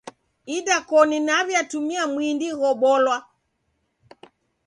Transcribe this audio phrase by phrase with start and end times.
[0.55, 3.17] Idakoni naw'iatumia mwindi ghobolwa.